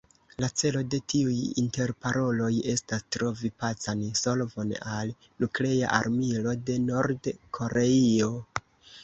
La 0.43 0.47
celo 0.59 0.79
de 0.93 0.99
tiuj 1.13 1.33
interparoloj 1.63 2.49
estas 2.73 3.03
trovi 3.17 3.51
pacan 3.65 4.01
solvon 4.21 4.73
al 4.95 5.13
Nuklea 5.45 5.93
Armilo 6.01 6.57
de 6.71 6.81
Nord-Koreio. 6.89 8.33